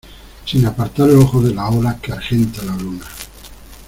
sin 0.47 0.65
apartar 0.65 1.05
los 1.09 1.25
ojos 1.25 1.43
de 1.45 1.53
las 1.53 1.71
olas 1.71 1.99
que 2.01 2.11
argenta 2.11 2.63
la 2.63 2.75
luna: 2.75 3.05